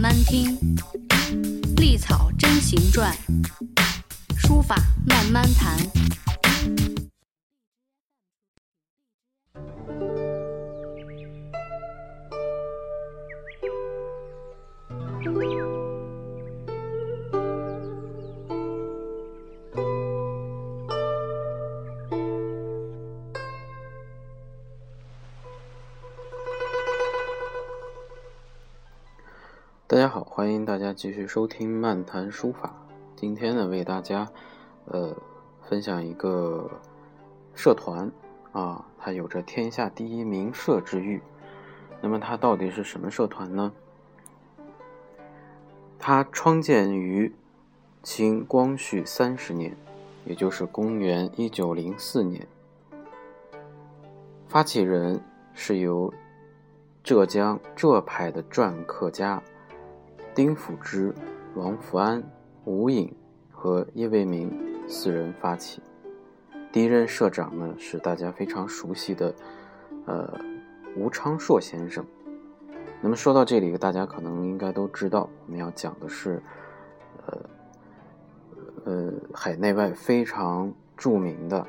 [0.00, 0.56] 慢听，
[1.76, 3.14] 历草真行传，
[4.38, 4.74] 书法
[5.06, 5.76] 慢慢谈。
[30.92, 32.74] 继续收听漫谈书法。
[33.14, 34.28] 今天呢，为大家
[34.86, 35.16] 呃
[35.62, 36.70] 分享一个
[37.54, 38.10] 社团
[38.52, 41.20] 啊，它有着天下第一名社之誉。
[42.00, 43.72] 那么它到底是什么社团呢？
[45.98, 47.32] 它创建于
[48.02, 49.76] 清光绪三十年，
[50.24, 52.48] 也就是公元一九零四年。
[54.48, 55.22] 发起人
[55.54, 56.12] 是由
[57.04, 59.42] 浙江浙派的篆刻家。
[60.34, 61.12] 丁辅之、
[61.54, 62.22] 王福安、
[62.64, 63.12] 吴颖
[63.50, 64.50] 和叶卫民
[64.88, 65.82] 四人发起。
[66.72, 69.34] 第一任社长呢是大家非常熟悉的，
[70.06, 70.32] 呃，
[70.96, 72.04] 吴昌硕先生。
[73.02, 76.40] 那么说到这里，大家可能应该都知道，我们要讲的是，
[77.26, 77.38] 呃，
[78.84, 81.66] 呃，海内外非常著名的，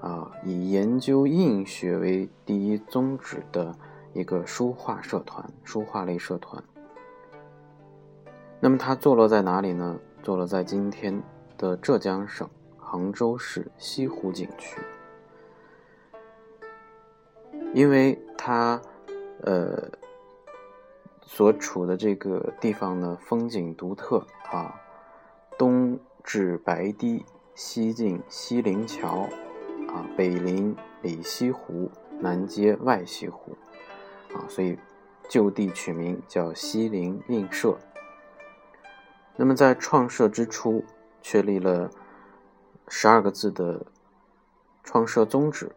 [0.00, 3.72] 啊，以研究印学为第一宗旨的
[4.12, 6.62] 一个书画社团，书画类社团。
[8.64, 9.98] 那么它坐落在哪里呢？
[10.22, 11.20] 坐落在今天
[11.58, 14.80] 的浙江省杭州市西湖景区。
[17.74, 18.80] 因为它，
[19.40, 19.90] 呃，
[21.22, 24.80] 所处的这个地方呢，风景独特啊，
[25.58, 27.24] 东至白堤，
[27.56, 29.26] 西进西泠桥，
[29.88, 31.90] 啊，北临里西湖，
[32.20, 33.56] 南接外西湖，
[34.32, 34.78] 啊，所以
[35.28, 37.76] 就地取名叫西泠印社。
[39.36, 40.84] 那么，在创设之初，
[41.22, 41.90] 确立了
[42.88, 43.86] 十二个字的
[44.84, 45.72] 创设宗旨，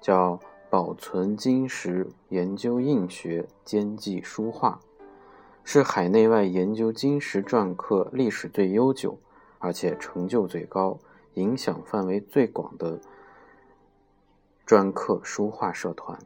[0.00, 0.38] 叫
[0.68, 4.78] 保存金石，研究印学，兼济书画，
[5.64, 9.18] 是海内外研究金石篆刻历史最悠久，
[9.58, 10.98] 而且成就最高、
[11.34, 13.00] 影响范围最广的
[14.66, 16.18] 篆刻书画社团。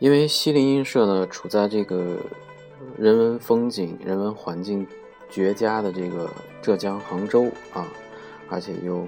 [0.00, 2.16] 因为西泠印社呢，处在这个
[2.96, 4.86] 人文风景、人文环境
[5.28, 6.28] 绝佳的这个
[6.62, 7.44] 浙江杭州
[7.74, 7.86] 啊，
[8.48, 9.00] 而且又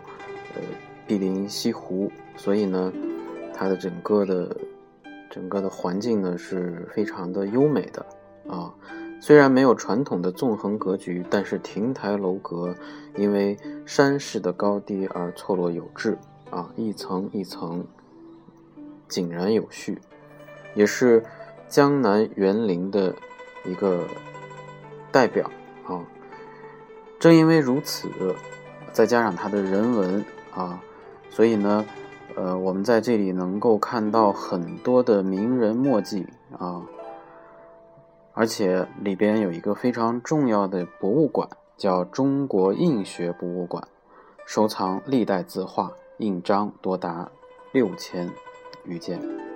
[0.55, 0.61] 呃
[1.07, 2.93] 毗邻西湖，所以呢，
[3.55, 4.55] 它的整个的
[5.31, 8.05] 整个的环境呢是非常的优美的
[8.47, 8.73] 啊。
[9.19, 12.75] 虽然没有传统的纵横格局，但是亭台楼阁
[13.17, 16.19] 因为山势的高低而错落有致
[16.51, 17.83] 啊，一层一层
[19.09, 19.99] 井然有序。
[20.75, 21.25] 也是
[21.69, 23.15] 江南园林的
[23.65, 24.07] 一个
[25.11, 25.51] 代表
[25.87, 26.05] 啊。
[27.19, 28.09] 正因为如此，
[28.93, 30.25] 再加上它的人文
[30.55, 30.81] 啊，
[31.31, 31.85] 所以呢，
[32.35, 36.27] 呃，我们在这里能够看到很多的名人墨迹
[36.59, 36.83] 啊，
[38.35, 43.87] 而且里边有一个非常重要的博物馆，叫中国印学博物馆，
[44.45, 47.31] 收藏历代字画、印章多达
[47.73, 48.29] 六千
[48.85, 49.52] 余件。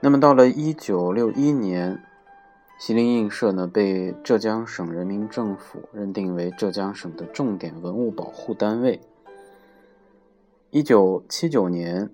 [0.00, 2.00] 那么到了一九六一年，
[2.78, 9.00] 西泠印社呢被浙江省人民政府认定为浙江省的重点文物保护单位。
[10.70, 12.10] 一九七九年，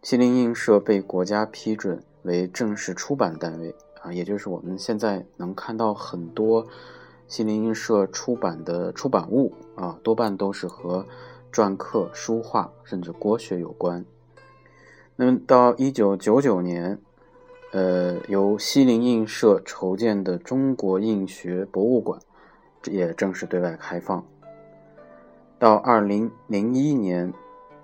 [0.00, 6.68] 西泠印社被国家批准为正式出版单位啊，也就是我们现在能看到很多
[7.26, 11.04] 西泠印社出版的出版物啊，多半都是和
[11.52, 14.06] 篆刻、书画甚至国学有关。
[15.16, 17.00] 那么到一九九九年。
[17.70, 22.18] 呃，由西泠印社筹建的中国印学博物馆
[22.86, 24.24] 也正式对外开放。
[25.58, 27.30] 到二零零一年，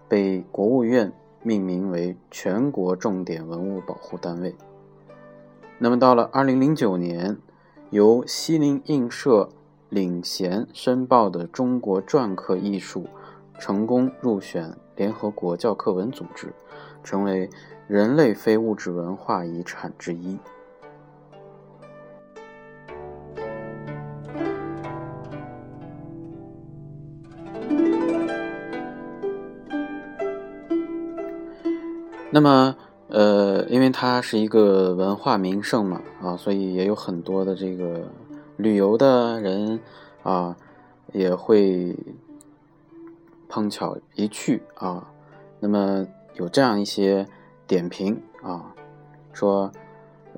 [0.08, 4.54] 被国务院命名为全国重点文物保护单位。
[5.78, 7.37] 那么到了二零零九年，
[7.90, 9.50] 由西泠印社
[9.90, 13.04] 领衔申报的中国篆刻艺术
[13.58, 16.54] 成功入选联合国教科文组织，
[17.02, 17.50] 成为。
[17.86, 20.38] 人类非物质文化遗产之一。
[32.31, 32.75] 那么，
[33.08, 38.08] 呃，因为它是一个文化名胜嘛，啊，所以也有很多的这个
[38.56, 39.78] 旅游的人
[40.25, 40.56] 啊，
[41.12, 41.96] 也会
[43.48, 45.12] 碰巧一去啊。
[45.60, 46.04] 那么
[46.34, 47.25] 有这样一些
[47.66, 48.75] 点评啊，
[49.32, 49.72] 说，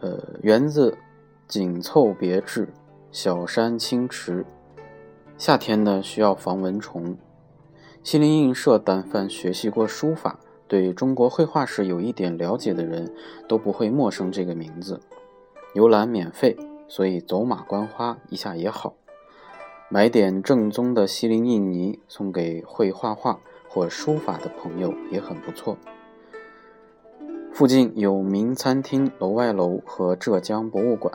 [0.01, 0.97] 呃，园子
[1.49, 2.69] 紧凑别致，
[3.11, 4.45] 小山清池，
[5.37, 7.17] 夏天呢需要防蚊虫。
[8.03, 10.39] 西泠印社，但凡学习过书法。
[10.69, 13.15] 对中国绘画史有一点了解的人，
[13.47, 15.01] 都不会陌生这个名字。
[15.75, 16.57] 游览免费，
[16.89, 18.95] 所以走马观花一下也好。
[19.89, 23.39] 买点正宗的西泠印泥送给会画画
[23.69, 25.79] 或书法的朋友也很不错。
[27.57, 31.15] 附近有名餐厅楼外楼和浙江博物馆，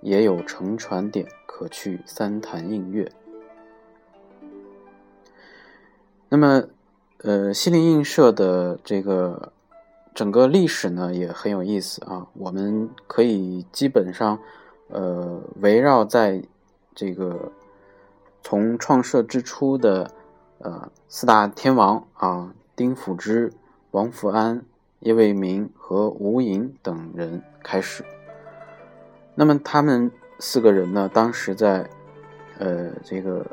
[0.00, 3.10] 也有乘船点可去三潭印月。
[6.28, 6.62] 那么。
[7.18, 9.50] 呃，西泠印社的这个
[10.14, 12.26] 整个历史呢也很有意思啊。
[12.34, 14.38] 我们可以基本上
[14.88, 16.44] 呃围绕在
[16.94, 17.50] 这个
[18.42, 20.10] 从创设之初的
[20.58, 23.50] 呃四大天王啊，丁辅之、
[23.92, 24.62] 王福安、
[25.04, 28.04] 叶未明和吴莹等人开始。
[29.36, 30.10] 那么他们
[30.40, 31.88] 四个人呢，当时在
[32.58, 33.46] 呃这个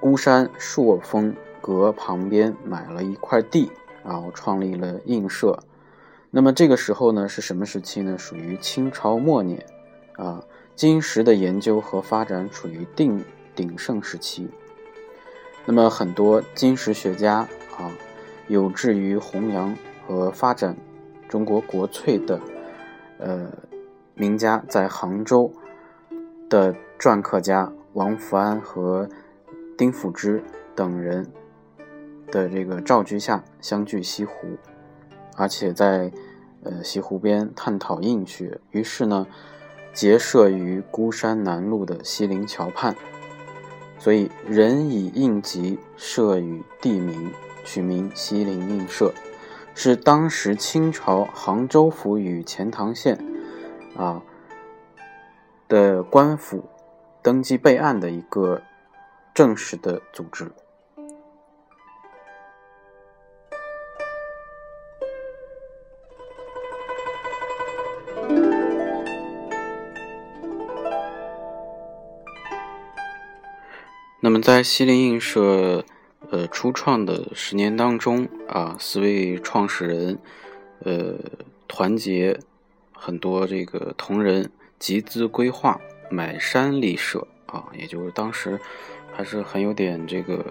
[0.00, 1.36] 孤山朔峰。
[1.62, 3.70] 阁旁边买了一块地，
[4.02, 5.62] 然后创立了印社。
[6.30, 8.16] 那么这个时候呢，是什么时期呢？
[8.16, 9.66] 属于清朝末年，
[10.16, 10.42] 啊，
[10.74, 13.22] 金石的研究和发展处于鼎
[13.54, 14.48] 鼎盛时期。
[15.66, 17.46] 那么很多金石学家
[17.76, 17.92] 啊，
[18.50, 20.76] 有志于弘扬和发展
[21.28, 22.40] 中国国粹的，
[23.18, 23.48] 呃，
[24.14, 25.52] 名家在杭州
[26.48, 29.08] 的篆刻家王福安和
[29.78, 30.42] 丁辅之
[30.74, 31.24] 等人。
[32.32, 34.56] 的这个召居下，相聚西湖，
[35.36, 36.12] 而且在
[36.62, 38.60] 呃西湖边探讨印学。
[38.70, 39.26] 于是呢，
[39.92, 42.94] 结社于孤山南路的西泠桥畔，
[43.98, 47.32] 所以人以印籍社与地名，
[47.64, 49.12] 取名西泠印社，
[49.74, 53.18] 是当时清朝杭州府与钱塘县
[53.96, 54.22] 啊
[55.68, 56.68] 的官府
[57.22, 58.62] 登记备案的一个
[59.34, 60.50] 正式的组织。
[74.22, 75.82] 那么，在西泠印社，
[76.32, 80.18] 呃，初创的十年当中啊，四位创始人，
[80.84, 81.16] 呃，
[81.66, 82.38] 团结
[82.92, 84.48] 很多这个同仁，
[84.78, 88.56] 集资规划，买山立社啊，也就是当时
[89.12, 90.44] 还是很有点这个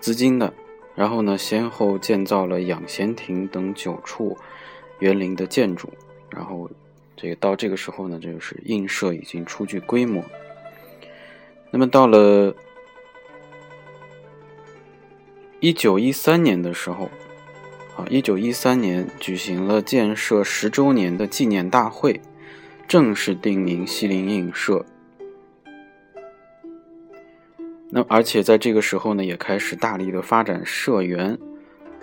[0.00, 0.50] 资金的。
[0.94, 4.38] 然后呢，先后建造了养贤亭等九处
[5.00, 5.92] 园林的建筑。
[6.30, 6.70] 然后，
[7.14, 10.24] 这个到这个时候呢，就是印社已经初具规模。
[11.70, 12.54] 那么到了。
[15.60, 17.10] 一九一三年的时候，
[17.96, 22.20] 啊，一九一三年举行了建设十周年的纪念大会，
[22.86, 24.86] 正式定名西泠印社。
[27.90, 31.36] 那而且在这个时候呢，也开始大力的发展社员。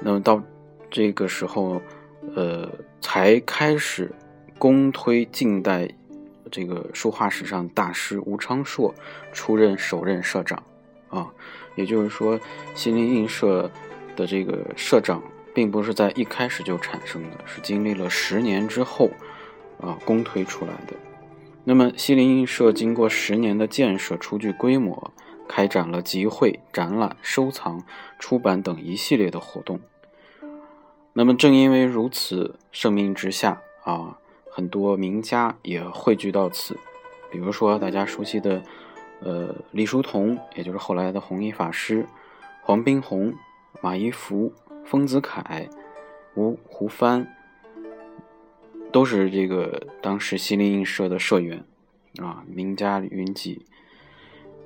[0.01, 0.43] 那么到
[0.91, 1.81] 这个时候，
[2.35, 2.69] 呃，
[2.99, 4.11] 才开始
[4.57, 5.89] 公推近代
[6.51, 8.93] 这个书画史上大师吴昌硕
[9.31, 10.61] 出任首任社长，
[11.07, 11.31] 啊。
[11.75, 12.39] 也就是说，
[12.73, 13.69] 西泠印社
[14.15, 15.21] 的这个社长，
[15.53, 19.09] 并不是在一开始就产生的，是经历了十年之后，
[19.79, 20.93] 啊，公推出来的。
[21.63, 25.11] 那么，西泠印社经过十年的建设，初具规模，
[25.47, 27.83] 开展了集会、展览、收藏、
[28.19, 29.79] 出版等一系列的活动。
[31.13, 34.17] 那么，正因为如此，盛名之下，啊，
[34.49, 36.77] 很多名家也汇聚到此，
[37.31, 38.63] 比如说大家熟悉的。
[39.21, 42.05] 呃，李叔同，也就是后来的弘一法师，
[42.61, 43.33] 黄宾虹、
[43.81, 44.53] 马一浮、
[44.83, 45.69] 丰子恺、
[46.35, 47.27] 吴胡帆，
[48.91, 51.63] 都是这个当时西泠印社的社员，
[52.21, 53.65] 啊，名家云集。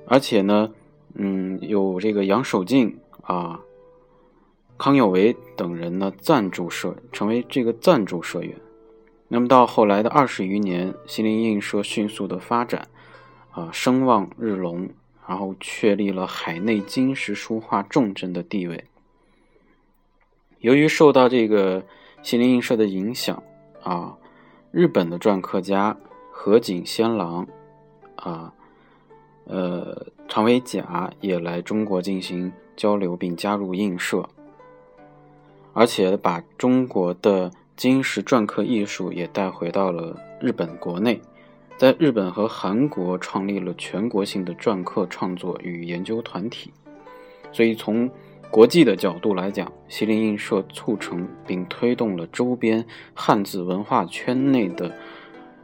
[0.06, 0.72] 而且呢，
[1.14, 3.60] 嗯，有这个杨守敬啊、
[4.76, 8.58] 康有为等人呢赞助社，成为这个赞助社员。
[9.28, 12.88] 那么到后来的二十余年，西泠印社迅速的发展。
[13.52, 14.88] 啊，声望日隆，
[15.26, 18.84] 然后确立了海内金石书画重镇的地位。
[20.60, 21.84] 由于受到这个
[22.22, 23.42] 西泠印社的影响，
[23.82, 24.16] 啊，
[24.70, 25.96] 日本的篆刻家
[26.30, 27.46] 河井仙郎，
[28.16, 28.52] 啊，
[29.44, 34.28] 呃，长尾甲也来中国进行交流并加入印社。
[35.72, 41.22] 而且把中国的金石篆刻艺术也带回到了日本国内，
[41.80, 46.70] 在日本和韩国创立了全国性的篆刻创作与研究团体。
[47.52, 48.06] 所以从
[48.50, 52.84] 国际的角度来讲，西泠印社促成并推动了周边
[53.14, 54.94] 汉字文化圈内的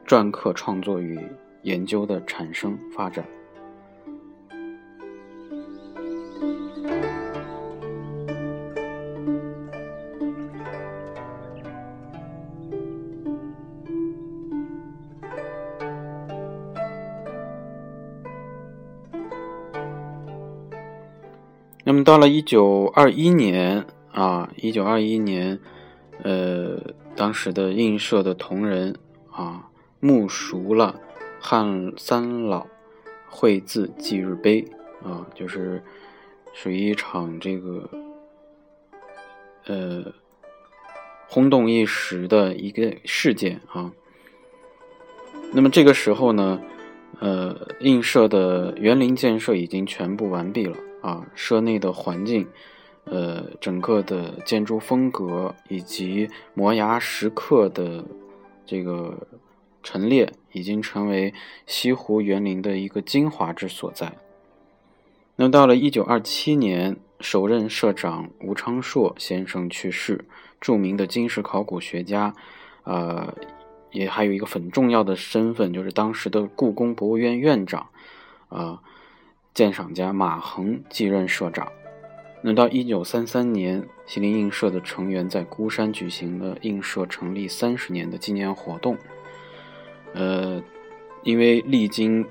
[0.06, 1.20] 篆刻创作与
[1.64, 3.22] 研究的产生发展。
[22.06, 25.58] 到了一九二一年啊，一九二一年，
[26.22, 26.80] 呃，
[27.16, 28.96] 当时的印社的同仁
[29.28, 31.00] 啊，目熟了
[31.40, 32.64] 汉三老
[33.28, 34.64] 绘字忌日碑
[35.02, 35.82] 啊，就是
[36.54, 37.90] 属于一场这个
[39.66, 40.12] 呃
[41.26, 43.90] 轰动一时的一个事件啊。
[45.52, 46.60] 那么这个时候呢，
[47.18, 50.76] 呃，印社的园林建设已经全部完毕了。
[51.06, 52.48] 啊，社内的环境，
[53.04, 58.04] 呃，整个的建筑风格以及摩崖石刻的
[58.66, 59.16] 这个
[59.84, 61.32] 陈列，已经成为
[61.64, 64.14] 西湖园林的一个精华之所在。
[65.36, 70.24] 那到了一九二七年，首任社长吴昌硕先生去世，
[70.60, 72.34] 著名的金石考古学家，
[72.82, 73.32] 呃，
[73.92, 77.86] 也还有一个很重要的身份，就是当时的故宫博物院院长，
[78.48, 78.82] 啊。
[79.56, 81.72] 鉴赏家马恒继任社长。
[82.42, 88.98] 那到一九三三年，西泠印社的成员在孤山举行了印社成立三十年的纪念活动。
[90.12, 90.62] 呃，
[91.22, 92.22] 因为历经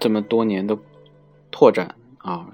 [0.00, 0.76] 这么多年的
[1.52, 2.48] 拓展啊，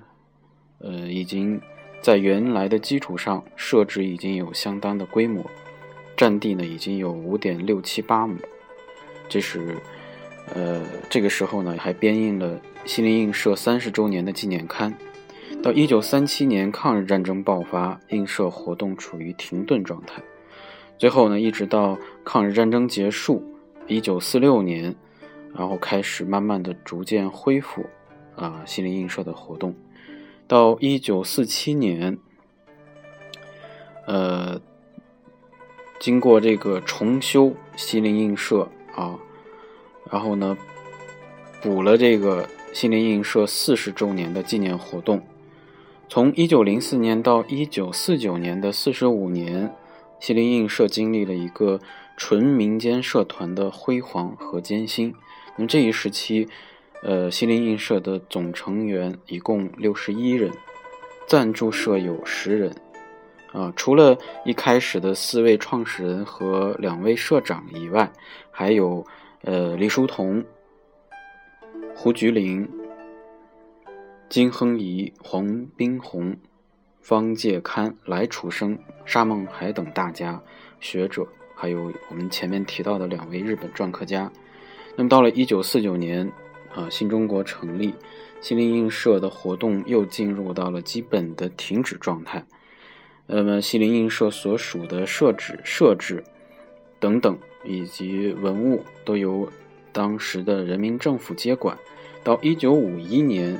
[0.80, 1.58] 呃，已经
[2.02, 5.42] 在原来的基础上设置已经有相当的规模，
[6.14, 8.36] 占地呢已经有五点六七八亩。
[9.26, 9.78] 这是。
[10.54, 14.92] 呃，这个时候呢，还编印了西泠印社三十周年的纪念刊。
[15.62, 20.22] 到一九三七年抗日战争爆发，印社活动处于停顿状态。
[20.96, 23.42] 最后呢，一直到抗日战争结束，
[23.86, 24.94] 一九四六年，
[25.54, 27.84] 然后开始慢慢的逐渐恢复
[28.36, 29.74] 啊西泠印社的活动。
[30.46, 32.16] 到一九四七年，
[34.06, 34.60] 呃，
[35.98, 39.18] 经过这个重修西泠印社啊。
[40.10, 40.56] 然后呢，
[41.60, 45.22] 补了这个西泠印社四十周年的纪念活动。
[46.08, 49.74] 从一九零四年到一九四九年的四十五年，
[50.18, 51.78] 西泠印社经历了一个
[52.16, 55.14] 纯民间社团的辉煌和艰辛。
[55.56, 56.48] 那么这一时期，
[57.02, 60.50] 呃，西泠印社的总成员一共六十一人，
[61.26, 62.74] 赞助社有十人。
[63.52, 68.10] 啊，除了一开始的四位创始人和两位社长以外，
[68.50, 69.04] 还有。
[69.42, 70.44] 呃，李叔同、
[71.94, 72.68] 胡菊林、
[74.28, 76.36] 金亨仪、黄宾虹、
[77.00, 80.42] 方介堪、来楚生、沙孟海等大家
[80.80, 84.30] 学者，还有我们前面提到的两位日本篆刻家。
[84.96, 86.30] 那么到了一九四九年，
[86.74, 87.94] 啊，新中国成立，
[88.40, 92.44] 西泠印社的活动又进入到了基本的停止状态。
[93.26, 96.24] 那么西泠印社所属的社址设置
[96.98, 97.38] 等等。
[97.64, 99.50] 以及文物都由
[99.92, 101.76] 当时的人民政府接管。
[102.24, 103.58] 到一九五一年，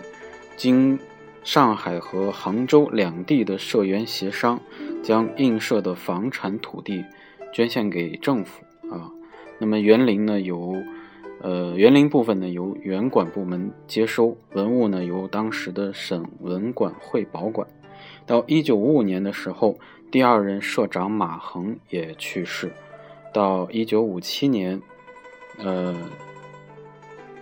[0.57, 0.99] 经
[1.43, 4.61] 上海和杭州两地的社员协商，
[5.03, 7.05] 将印社的房产土地
[7.53, 9.11] 捐献给政府啊。
[9.59, 10.77] 那么园林呢，由
[11.41, 17.67] 呃园林部分呢由园管部门接收，文物呢由当时的省文管会保管。
[18.27, 19.79] 到一九五五年的时候，
[20.11, 22.71] 第二任社长马衡也去世。
[23.33, 24.81] 到一九五七年，
[25.59, 25.95] 呃，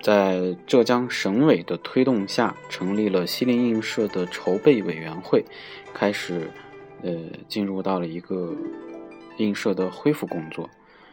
[0.02, 5.44] 在浙江省委的推动下，成立了西泠印社的筹备委员会，
[5.94, 6.50] 开始
[7.02, 7.12] 呃
[7.48, 8.54] 进入到了一个
[9.38, 10.68] 印社的恢复工作。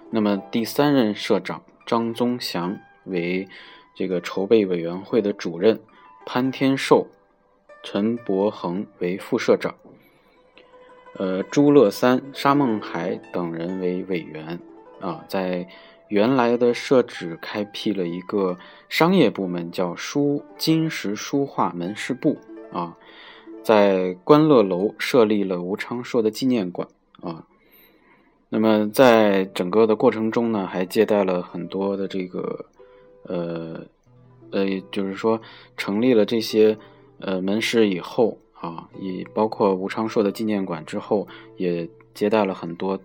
[0.10, 3.48] 那么第三任社长张宗祥为
[3.96, 5.80] 这个筹备委员会的主任，
[6.26, 7.08] 潘天寿、
[7.84, 9.76] 陈伯恒为副社长。
[11.16, 14.60] 呃，朱乐三、沙孟海等人为委员
[15.00, 15.68] 啊，在
[16.08, 18.58] 原来的设置开辟了一个
[18.90, 22.38] 商业部门，叫书金石书画门市部
[22.72, 22.98] 啊，
[23.62, 26.88] 在观乐楼设立了吴昌硕的纪念馆
[27.22, 27.46] 啊。
[28.50, 32.66] 那么在整个的过程中呢，还接待了很多的这个
[33.28, 33.82] 呃
[34.50, 35.40] 呃，就是说
[35.78, 36.76] 成立了这些
[37.20, 38.40] 呃门市以后。
[38.64, 41.28] 啊，也包括吴昌硕的纪念馆之后，
[41.58, 42.98] 也接待了很多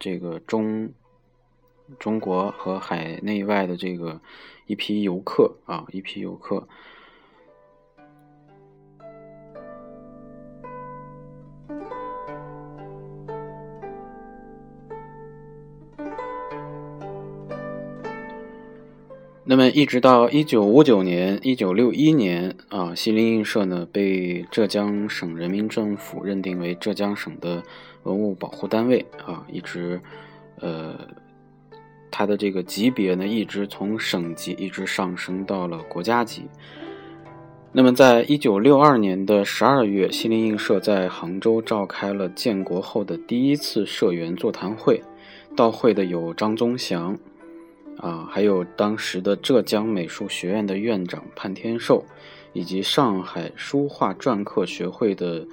[0.00, 0.92] 这个中
[1.96, 4.20] 中国和海内外的这个
[4.66, 6.66] 一批游客啊，一批游客。
[19.56, 27.62] 那么，一直到一九五九年、一九六一年啊，西泠印社呢被浙江省人民政府认定为浙江省的
[28.02, 29.98] 文物保护单位啊，一直，
[30.60, 30.94] 呃，
[32.10, 36.42] 它的这个级别呢一直从省级一直上升到了国家级。
[37.72, 45.02] 那么，在一九六二年的十二月，西泠印社在杭州召开了建国后的第一次社员座谈会，
[45.56, 47.18] 到会的有张宗祥。
[47.98, 52.04] 啊，还有当时的浙江美术学院的院长潘天寿，
[52.52, 55.46] 以及上海书画篆刻学会的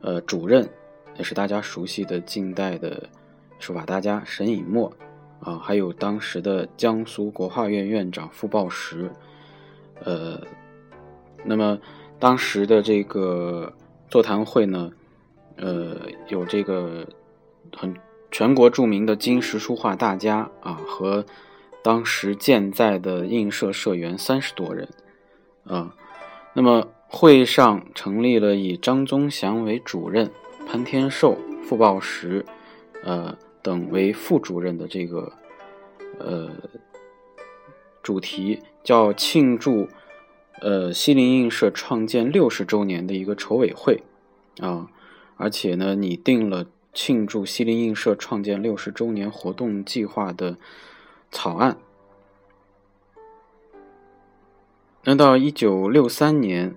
[0.00, 0.68] 呃主任，
[1.16, 3.08] 也是大家熟悉的近代的
[3.60, 4.92] 书法大家沈尹默
[5.38, 9.08] 啊，还有当时的江苏国画院院长傅抱石，
[10.02, 10.40] 呃，
[11.44, 11.78] 那么
[12.18, 13.72] 当时的这个
[14.10, 14.90] 座谈会呢，
[15.56, 17.06] 呃，有这个
[17.76, 17.94] 很
[18.32, 21.24] 全国著名的金石书画大家啊和。
[21.88, 24.90] 当时健在的印社社员三十多人，
[25.64, 25.96] 啊，
[26.52, 30.30] 那么会上成立了以张宗祥为主任、
[30.66, 32.44] 潘天寿、傅抱石，
[33.02, 35.32] 呃等为副主任的这个，
[36.18, 36.50] 呃，
[38.02, 39.88] 主题叫庆祝，
[40.60, 44.02] 呃西泠印社创建六十周年的一个筹委会，
[44.60, 44.88] 啊，
[45.38, 50.58] 而且呢拟定了庆祝西泠印社创建六十周年活动计划的。
[51.30, 51.76] 草案。
[55.04, 56.74] 那到一九六三年，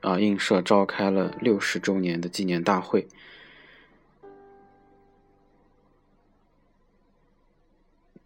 [0.00, 3.06] 啊，印社召开了六十周年的纪念大会。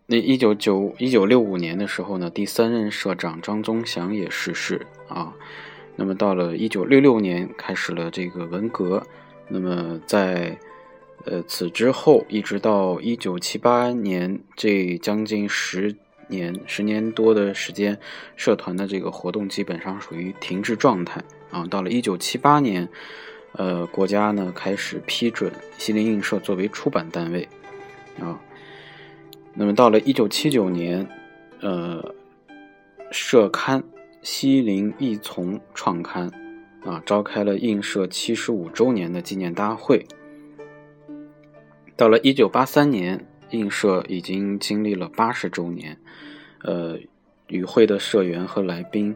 [0.07, 5.35] 那一九九一九六五年的时候呢，第三任社长张宗祥也逝世啊。
[5.97, 9.07] 那么到了一九六六年，开始了这个文革。
[9.49, 10.59] 那么在
[11.25, 15.95] 呃，此之后一直到一九七八年，这将近十
[16.27, 17.97] 年、十年多的时间，
[18.35, 21.65] 社团的这个活动基本上属于停滞状态啊。
[21.67, 22.89] 到了一九七八年，
[23.53, 27.49] 呃，国家呢开始批准西泠印社作为出版单位
[28.19, 28.41] 啊。
[29.55, 31.07] 那么到了一九七九年，
[31.61, 32.15] 呃，
[33.13, 33.81] 社刊
[34.23, 36.29] 《西泠译丛》创刊
[36.85, 40.05] 啊，召开了印社七十五周年的纪念大会。
[42.03, 45.97] 到了一九八三年，印社已经经历了八十周年，
[46.65, 46.99] 呃，
[47.47, 49.15] 与会的社员和来宾，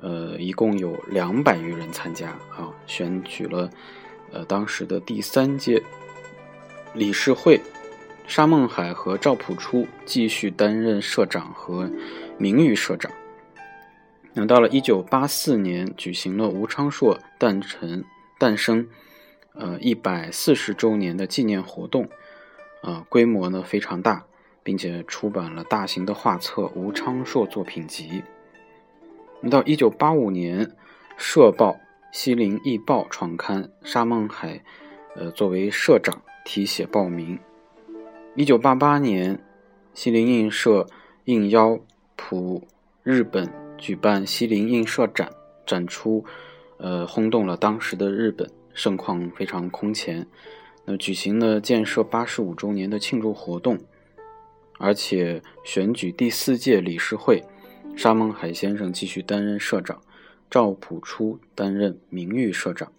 [0.00, 3.68] 呃，一共有两百余人参加啊，选举了
[4.30, 5.82] 呃当时的第三届
[6.94, 7.60] 理事会，
[8.28, 11.90] 沙孟海和赵朴初继续担任社长和
[12.38, 13.10] 名誉社长。
[14.34, 18.04] 那到了一九八四年，举行了吴昌硕诞辰
[18.38, 18.86] 诞生，
[19.54, 22.08] 呃一百四十周年的纪念活动。
[22.82, 24.24] 啊，规模呢非常大，
[24.62, 28.22] 并且出版了大型的画册《吴昌硕作品集》。
[29.50, 30.70] 到一九八五年，
[31.16, 31.72] 社报
[32.12, 34.62] 《西泠译报》创刊，沙孟海，
[35.16, 37.38] 呃，作为社长题写报名。
[38.34, 39.42] 一九八八年，
[39.94, 40.86] 西泠印社
[41.24, 41.78] 应邀
[42.16, 42.66] 普
[43.02, 45.30] 日本举办西泠印社展，
[45.66, 46.24] 展出，
[46.78, 50.26] 呃，轰动了当时的日本，盛况非常空前。
[50.86, 53.78] 那举行了建设八十五周年的庆祝活动，
[54.78, 57.44] 而且选举第四届理事会，
[57.94, 60.00] 沙孟海先生继续担任社长，
[60.50, 62.90] 赵朴初担任名誉社长。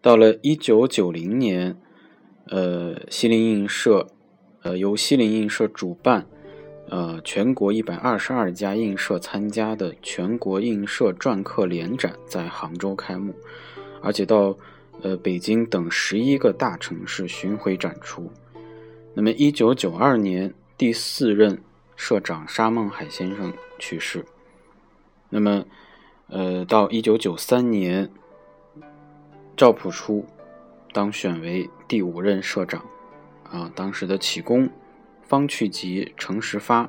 [0.00, 1.76] 到了一九九零年，
[2.46, 4.06] 呃，西泠印社，
[4.62, 6.26] 呃，由西泠印社主办，
[6.88, 13.34] 呃，全国一百二十二家印社参加的全国印社篆刻联展在杭州开幕，
[14.00, 14.56] 而且到。
[15.02, 18.30] 呃，北京等十一个大城市巡回展出。
[19.14, 21.60] 那么，一九九二年，第四任
[21.96, 24.24] 社长沙孟海先生去世。
[25.28, 25.64] 那么，
[26.28, 28.10] 呃，到一九九三年，
[29.56, 30.26] 赵朴初
[30.92, 32.84] 当选为第五任社长。
[33.44, 34.68] 啊，当时的启功、
[35.22, 36.88] 方去吉、程时发，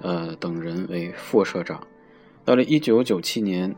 [0.00, 1.86] 呃等人为副社长。
[2.44, 3.74] 到了一九九七年。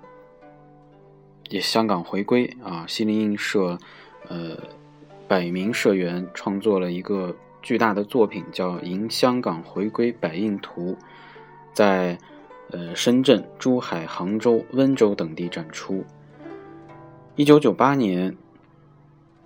[1.50, 3.76] 也香港回归啊，西泠印社，
[4.28, 4.56] 呃，
[5.28, 10.92] 百名社员创作了一个巨大的作品，叫《迎香港回归百印图》，
[11.72, 12.16] 在
[12.70, 16.04] 呃深圳、珠海、杭州、温州等地展出。
[17.34, 18.36] 一九九八年，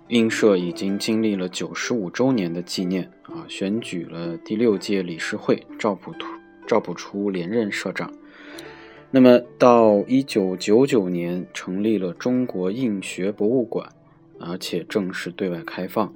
[0.09, 6.27] 印社已经经历了九十五周年的纪念啊，选举了第六届理事会，赵朴图
[6.67, 8.13] 赵朴初连任社长。
[9.15, 13.87] 那么到一九九九年成立了中国印学博物馆，
[14.41, 16.13] 而且正式对外开放。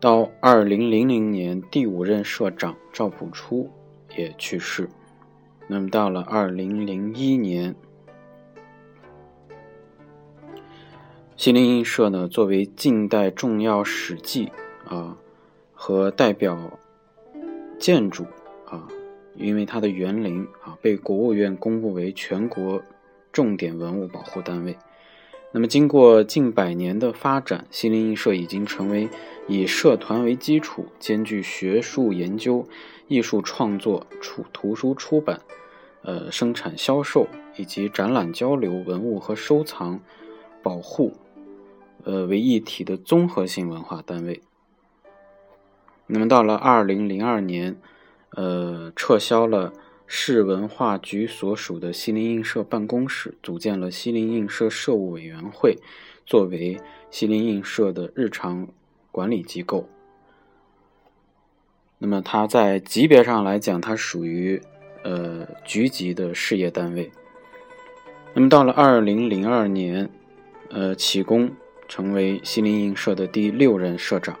[0.00, 3.70] 到二零零零年，第五任社长赵朴初
[4.16, 4.90] 也去世。
[5.68, 7.76] 那么到了二零零一年，
[11.36, 14.50] 西泠印社呢，作为近代重要史迹
[14.84, 15.16] 啊
[15.72, 16.58] 和代表
[17.78, 18.24] 建筑
[18.66, 18.88] 啊，
[19.34, 22.82] 因为它的园林啊被国务院公布为全国
[23.32, 24.76] 重点文物保护单位。
[25.52, 29.08] 那么，经过近百年的发展，西泠印社已经成为
[29.48, 32.68] 以社团为基础，兼具学术研究、
[33.08, 35.40] 艺术创作、出图书出版、
[36.02, 40.00] 呃生产销售以及展览交流、文物和收藏
[40.62, 41.14] 保护，
[42.04, 44.40] 呃为一体的综合性文化单位。
[46.06, 47.76] 那么，到了二零零二年，
[48.36, 49.72] 呃，撤销了。
[50.12, 55.78] 市文化局所属的西泠印社办公室组建了西泠印社社务委员会，
[56.26, 56.80] 作为
[57.12, 58.66] 西泠印社的日常
[59.12, 59.88] 管理机构。
[61.98, 64.60] 那么它在级别上来讲，它属于
[65.04, 67.12] 呃局级的事业单位。
[68.34, 70.10] 那么到了二零零二年，
[70.70, 71.52] 呃启功，
[71.86, 74.36] 成为西泠印社的第六任社长。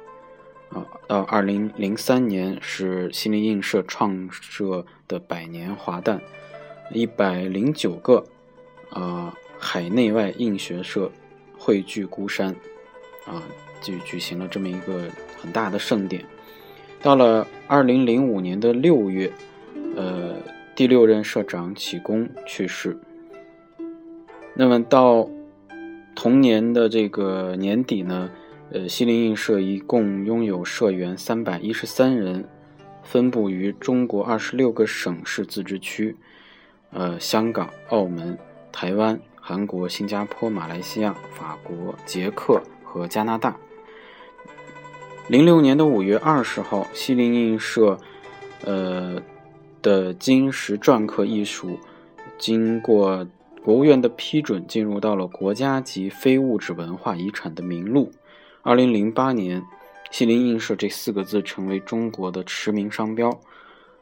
[0.70, 6.20] 啊，到二零零三年是西泠印社创设的百年华诞，
[6.92, 8.24] 一百零九个
[8.90, 11.10] 啊海内外印学社
[11.58, 12.54] 汇聚孤山，
[13.26, 13.42] 啊
[13.80, 16.24] 就举行了这么一个很大的盛典。
[17.02, 19.32] 到了二零零五年的六月，
[19.96, 20.36] 呃，
[20.76, 22.96] 第六任社长启功去世。
[24.54, 25.28] 那么到
[26.14, 28.30] 同年的这个年底呢？
[28.72, 32.48] 呃，西泠印社一共拥有社员三百一十三人，
[33.02, 36.14] 分布于中国二十六个省市自治区，
[36.92, 38.38] 呃，香港、澳门、
[38.70, 43.56] 台湾、韩国、新加坡、马来西亚、法国、捷克和加拿大。
[45.26, 47.98] 零六年的五月二十号，西泠印社，
[48.64, 49.20] 呃
[49.82, 51.76] 的金石篆刻艺术，
[52.38, 53.26] 经过
[53.64, 58.12] 国务院的批准，进入到了国家级非物质文化遗产的名录。
[58.62, 59.64] 二零零八年
[60.12, 63.40] ，“西泠印社”这四个字成为中国的驰名商标。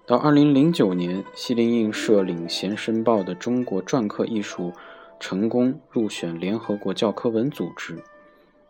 [0.04, 4.72] 到二零零九年，“西泠印社”领衔申报的中国篆刻艺术
[5.20, 8.02] 成功入选联合国教科文组织，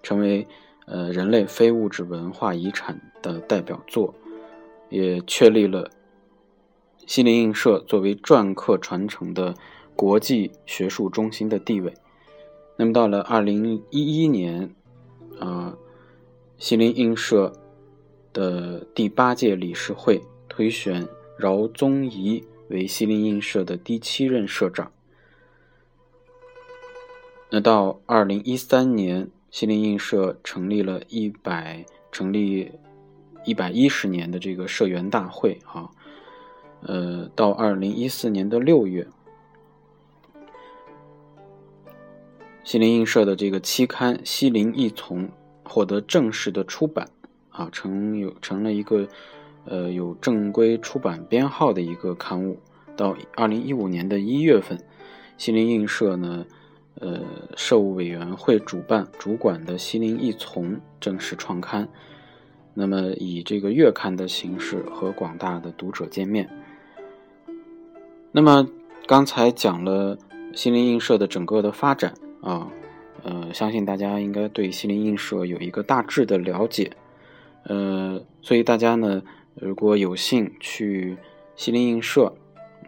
[0.02, 0.46] 成为
[0.84, 4.14] 呃人类非物质文化遗产的代表作，
[4.90, 5.90] 也确立了
[7.06, 9.54] 西泠印社作为篆刻传承的
[9.96, 11.94] 国际学术中心的地位。
[12.76, 14.74] 那么，到了二零一一年。
[15.38, 15.76] 啊，
[16.58, 17.52] 西泠印社
[18.32, 21.06] 的第八届理事会推选
[21.38, 24.90] 饶宗颐为西泠印社的第七任社长。
[27.50, 32.72] 那到二零一三年，西泠印社成立了一百成立
[33.44, 35.90] 一百一十年的这个社员大会啊，
[36.82, 39.06] 呃，到二零一四年的六月。
[42.68, 45.24] 西泠印社的这个期刊《西泠一丛》
[45.64, 47.08] 获得正式的出版，
[47.48, 49.08] 啊，成有成了一个，
[49.64, 52.58] 呃，有正规出版编号的一个刊物。
[52.94, 54.78] 到二零一五年的一月份，
[55.38, 56.44] 西泠印社呢，
[57.00, 57.22] 呃，
[57.56, 61.88] 社务委员会主办主管的《西泠一丛》正式创刊。
[62.74, 66.46] 那么以这个月刊的形式和广大的读者见面。
[68.30, 68.68] 那么
[69.06, 70.18] 刚才讲了
[70.52, 72.12] 西泠印社的整个的发展。
[72.40, 72.70] 啊，
[73.22, 76.90] 呃，相信大家应该对西泠印社有一个大致的了解，
[77.64, 79.22] 呃，所以大家呢，
[79.54, 81.16] 如果有幸去
[81.56, 82.32] 西泠印社，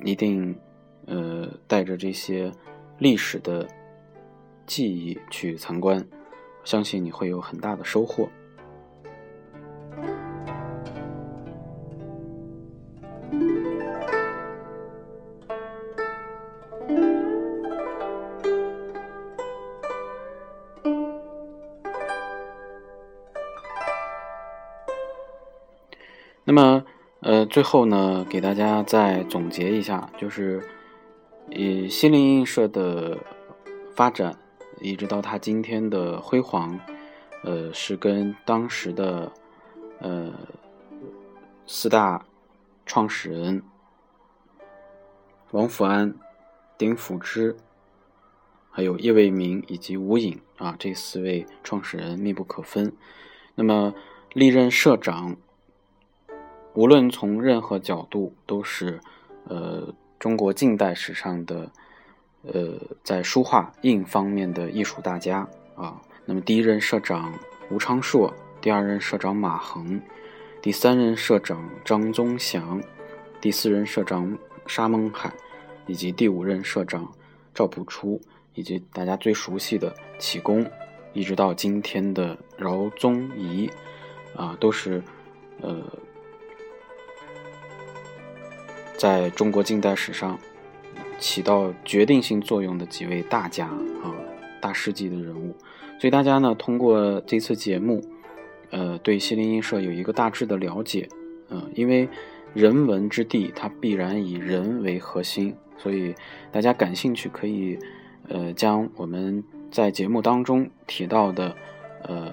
[0.05, 0.57] 一定
[1.07, 2.53] 呃带着这些
[2.99, 3.67] 历史的
[4.67, 6.07] 记忆去参观，
[6.65, 8.29] 相信你会有很大的收获。
[27.61, 30.67] 最后呢，给大家再总结一下，就是
[31.51, 33.19] 以心灵印社的
[33.95, 34.35] 发展，
[34.81, 36.81] 一直到它今天的辉煌，
[37.45, 39.31] 呃，是跟当时的
[39.99, 40.33] 呃
[41.67, 42.25] 四大
[42.87, 43.63] 创始人
[45.51, 46.15] 王福安、
[46.79, 47.55] 丁辅之、
[48.71, 52.91] 还有叶未明以及吴颖啊，这四位创始人密不可分。
[53.55, 53.93] 那么
[54.33, 55.37] 历任社长，
[56.75, 59.01] 无论从任何角度，都是
[59.45, 61.71] 呃中国近代史上的
[62.43, 66.01] 呃在书画印方面的艺术大家啊。
[66.25, 67.33] 那么第一任社长
[67.71, 70.01] 吴昌硕，第二任社长马衡，
[70.63, 72.83] 第三任社长张宗祥，
[73.41, 75.33] 第四任社长沙孟海，
[75.87, 77.11] 以及第五任社长
[77.55, 78.21] 赵朴初。
[78.55, 80.67] 以及大家最熟悉的启功，
[81.13, 83.71] 一直到今天的饶宗颐，
[84.37, 85.01] 啊，都是
[85.61, 85.81] 呃，
[89.01, 90.39] 在中国近代史上
[91.19, 94.13] 起到决定性作用的几位大家啊，
[94.61, 95.57] 大事记的人物。
[95.99, 98.03] 所以大家呢，通过这次节目，
[98.69, 101.09] 呃，对西泠印社有一个大致的了解。
[101.49, 102.07] 嗯，因为
[102.53, 106.15] 人文之地，它必然以人为核心，所以
[106.53, 107.79] 大家感兴趣可以。
[108.29, 111.57] 呃，将我们在节目当中提到的，
[112.03, 112.31] 呃，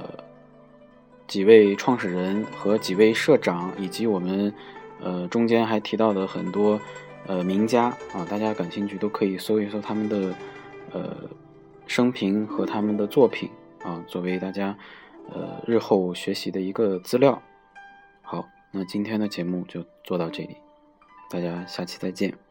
[1.28, 4.54] 几位创始人和几位社长，以及我们
[5.02, 6.80] 呃中间还提到了很多
[7.26, 10.34] 呃名家啊，大家感兴趣都可以搜一搜他们的
[10.92, 11.16] 呃
[11.86, 13.50] 生平和他们的作品
[13.84, 14.78] 啊，作为大家
[15.30, 17.42] 呃日后学习的一个资料。
[18.22, 20.58] 好，那今天的节目就做到这里，
[21.30, 22.47] 大家下期再见。